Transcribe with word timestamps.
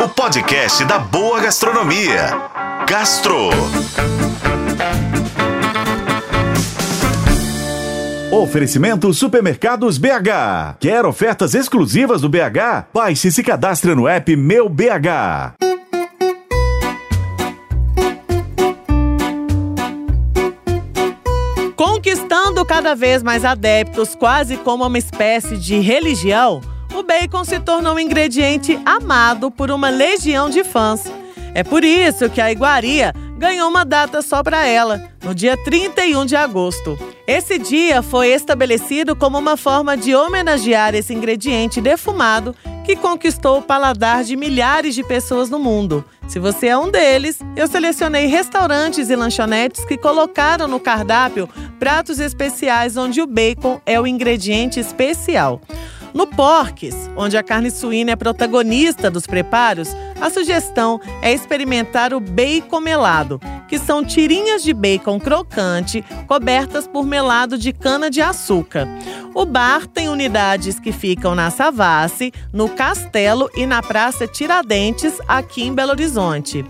o 0.00 0.08
podcast 0.08 0.84
da 0.84 0.96
boa 0.96 1.40
gastronomia. 1.40 2.30
Gastro. 2.88 3.50
Oferecimento 8.30 9.12
Supermercados 9.12 9.98
BH. 9.98 10.76
Quer 10.78 11.04
ofertas 11.04 11.52
exclusivas 11.54 12.20
do 12.20 12.28
BH? 12.28 12.86
Baixe 12.94 13.28
e 13.28 13.32
se 13.32 13.42
cadastre 13.42 13.92
no 13.96 14.06
app 14.06 14.36
Meu 14.36 14.68
BH. 14.68 15.56
Conquistando 21.74 22.64
cada 22.64 22.94
vez 22.94 23.24
mais 23.24 23.44
adeptos, 23.44 24.14
quase 24.14 24.56
como 24.58 24.86
uma 24.86 24.98
espécie 24.98 25.56
de 25.56 25.80
religião, 25.80 26.60
o 26.98 27.02
bacon 27.04 27.44
se 27.44 27.60
tornou 27.60 27.94
um 27.94 27.98
ingrediente 27.98 28.78
amado 28.84 29.52
por 29.52 29.70
uma 29.70 29.88
legião 29.88 30.50
de 30.50 30.64
fãs. 30.64 31.04
É 31.54 31.62
por 31.62 31.84
isso 31.84 32.28
que 32.28 32.40
a 32.40 32.50
iguaria 32.50 33.14
ganhou 33.38 33.68
uma 33.68 33.84
data 33.84 34.20
só 34.20 34.42
para 34.42 34.66
ela, 34.66 35.08
no 35.22 35.32
dia 35.32 35.56
31 35.64 36.26
de 36.26 36.34
agosto. 36.34 36.98
Esse 37.24 37.56
dia 37.56 38.02
foi 38.02 38.28
estabelecido 38.28 39.14
como 39.14 39.38
uma 39.38 39.56
forma 39.56 39.96
de 39.96 40.12
homenagear 40.14 40.94
esse 40.94 41.14
ingrediente 41.14 41.80
defumado 41.80 42.54
que 42.84 42.96
conquistou 42.96 43.58
o 43.58 43.62
paladar 43.62 44.24
de 44.24 44.34
milhares 44.34 44.94
de 44.94 45.04
pessoas 45.04 45.48
no 45.50 45.58
mundo. 45.58 46.04
Se 46.26 46.38
você 46.38 46.68
é 46.68 46.76
um 46.76 46.90
deles, 46.90 47.38
eu 47.54 47.68
selecionei 47.68 48.26
restaurantes 48.26 49.08
e 49.08 49.14
lanchonetes 49.14 49.84
que 49.84 49.96
colocaram 49.96 50.66
no 50.66 50.80
cardápio 50.80 51.48
pratos 51.78 52.18
especiais 52.18 52.96
onde 52.96 53.20
o 53.20 53.26
bacon 53.26 53.80
é 53.86 54.00
o 54.00 54.06
ingrediente 54.06 54.80
especial. 54.80 55.60
No 56.18 56.26
Porques, 56.26 57.08
onde 57.16 57.36
a 57.36 57.44
carne 57.44 57.70
suína 57.70 58.10
é 58.10 58.16
protagonista 58.16 59.08
dos 59.08 59.24
preparos, 59.24 59.94
a 60.20 60.28
sugestão 60.28 61.00
é 61.22 61.32
experimentar 61.32 62.12
o 62.12 62.18
bacon 62.18 62.80
melado, 62.80 63.40
que 63.68 63.78
são 63.78 64.04
tirinhas 64.04 64.64
de 64.64 64.74
bacon 64.74 65.20
crocante 65.20 66.04
cobertas 66.26 66.88
por 66.88 67.06
melado 67.06 67.56
de 67.56 67.72
cana-de-açúcar. 67.72 68.88
O 69.32 69.46
bar 69.46 69.86
tem 69.86 70.08
unidades 70.08 70.80
que 70.80 70.90
ficam 70.90 71.36
na 71.36 71.52
Savassi, 71.52 72.32
no 72.52 72.68
Castelo 72.68 73.48
e 73.54 73.64
na 73.64 73.80
Praça 73.80 74.26
Tiradentes, 74.26 75.14
aqui 75.28 75.62
em 75.62 75.72
Belo 75.72 75.92
Horizonte. 75.92 76.64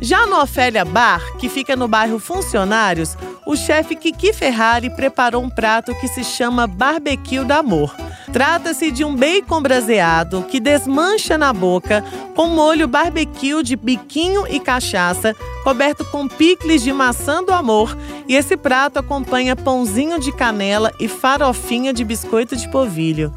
Já 0.00 0.24
no 0.24 0.40
Ofélia 0.40 0.82
Bar, 0.82 1.20
que 1.36 1.50
fica 1.50 1.76
no 1.76 1.86
bairro 1.86 2.18
Funcionários, 2.18 3.18
o 3.46 3.54
chefe 3.54 3.96
Kiki 3.96 4.32
Ferrari 4.32 4.88
preparou 4.88 5.42
um 5.42 5.50
prato 5.50 5.94
que 5.96 6.08
se 6.08 6.24
chama 6.24 6.66
Barbecue 6.66 7.44
da 7.44 7.58
Amor. 7.58 7.94
Trata-se 8.34 8.90
de 8.90 9.04
um 9.04 9.14
bacon 9.14 9.62
braseado 9.62 10.42
que 10.50 10.58
desmancha 10.58 11.38
na 11.38 11.52
boca 11.52 12.04
com 12.34 12.48
molho 12.48 12.88
barbecue 12.88 13.62
de 13.62 13.76
biquinho 13.76 14.44
e 14.48 14.58
cachaça, 14.58 15.36
coberto 15.62 16.04
com 16.06 16.26
picles 16.26 16.82
de 16.82 16.92
maçã 16.92 17.44
do 17.44 17.52
amor, 17.52 17.96
e 18.26 18.34
esse 18.34 18.56
prato 18.56 18.98
acompanha 18.98 19.54
pãozinho 19.54 20.18
de 20.18 20.32
canela 20.32 20.92
e 20.98 21.06
farofinha 21.06 21.92
de 21.92 22.02
biscoito 22.02 22.56
de 22.56 22.68
polvilho. 22.72 23.32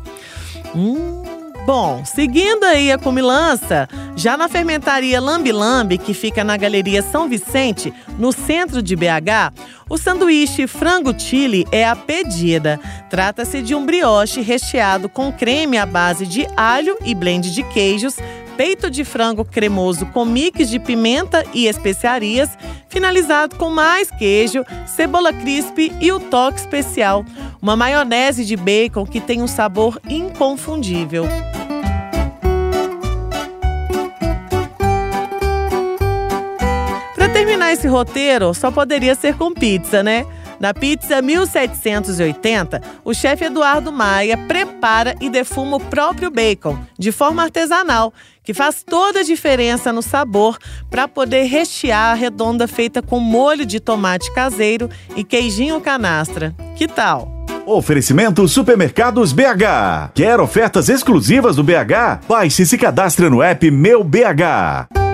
Hum, 0.76 1.22
Bom, 1.68 2.06
seguindo 2.06 2.64
aí 2.64 2.94
a 2.94 2.98
comilança, 2.98 3.90
já 4.16 4.38
na 4.38 4.48
fermentaria 4.48 5.20
Lambi 5.20 5.52
Lambi, 5.52 5.98
que 5.98 6.14
fica 6.14 6.42
na 6.42 6.56
Galeria 6.56 7.02
São 7.02 7.28
Vicente, 7.28 7.94
no 8.18 8.32
centro 8.32 8.82
de 8.82 8.96
BH, 8.96 9.52
o 9.90 9.98
sanduíche 9.98 10.66
frango 10.66 11.14
chili 11.20 11.68
é 11.70 11.86
a 11.86 11.94
pedida. 11.94 12.80
Trata-se 13.10 13.62
de 13.62 13.76
um 13.76 13.86
brioche 13.86 14.40
recheado 14.40 15.10
com 15.10 15.30
creme 15.30 15.78
à 15.78 15.86
base 15.86 16.26
de 16.26 16.48
alho 16.56 16.98
e 17.04 17.14
blend 17.14 17.52
de 17.52 17.64
queijos, 17.64 18.16
peito 18.56 18.90
de 18.90 19.04
frango 19.04 19.44
cremoso 19.44 20.06
com 20.06 20.24
mix 20.24 20.70
de 20.70 20.80
pimenta 20.80 21.44
e 21.54 21.68
especiarias, 21.68 22.50
finalizado 22.90 23.56
com 23.56 23.70
mais 23.70 24.10
queijo, 24.12 24.64
cebola 24.86 25.34
crisp 25.34 25.92
e 26.00 26.12
o 26.12 26.20
toque 26.20 26.60
especial, 26.60 27.26
uma 27.62 27.76
maionese 27.76 28.46
de 28.46 28.56
bacon 28.56 29.06
que 29.06 29.20
tem 29.20 29.42
um 29.42 29.48
sabor 29.48 30.00
inconfundível. 30.10 31.26
Para 37.16 37.30
terminar 37.30 37.74
esse 37.74 37.88
roteiro, 37.88 38.54
só 38.54 38.72
poderia 38.72 39.16
ser 39.16 39.36
com 39.36 39.54
pizza, 39.54 40.02
né? 40.02 40.26
Na 40.60 40.74
pizza 40.74 41.22
1780, 41.22 42.82
o 43.06 43.14
chefe 43.14 43.46
Eduardo 43.46 43.92
Maia 43.92 44.38
prepara 44.38 45.16
e 45.22 45.30
defuma 45.30 45.78
o 45.78 45.80
próprio 45.80 46.32
bacon, 46.32 46.78
de 46.98 47.12
forma 47.12 47.44
artesanal, 47.44 48.12
que 48.44 48.54
faz 48.54 48.84
toda 48.84 49.20
a 49.20 49.24
diferença 49.24 49.94
no 49.94 50.02
sabor 50.02 50.58
para 50.90 51.08
poder 51.08 51.44
rechear 51.44 52.12
a 52.12 52.16
redonda 52.16 52.68
feita 52.68 53.02
com 53.02 53.20
molho 53.20 53.66
de 53.66 53.80
tomate 53.80 54.34
caseiro 54.34 54.90
e 55.16 55.24
queijinho 55.24 55.80
canastra. 55.80 56.56
Que 56.76 56.88
tal? 56.88 57.38
Oferecimento 57.66 58.48
Supermercados 58.48 59.34
BH. 59.34 60.12
Quer 60.16 60.40
ofertas 60.40 60.88
exclusivas 60.88 61.58
do 61.58 61.64
BH? 61.64 62.26
Baixe 62.28 62.64
e 62.64 62.66
se 62.66 62.78
cadastre 62.78 63.30
no 63.30 63.44
app 63.44 63.70
Meu 63.70 64.04
BH. 64.04 65.07